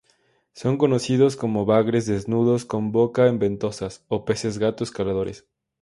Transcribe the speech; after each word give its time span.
Son 0.53 0.77
conocidos 0.77 1.35
como 1.35 1.65
"bagres 1.67 2.07
desnudos 2.07 2.65
con 2.65 2.91
boca 2.91 3.27
en 3.27 3.37
ventosas"" 3.37 4.03
o 4.07 4.25
"peces 4.25 4.57
gato 4.57 4.83
escaladores". 4.83 5.45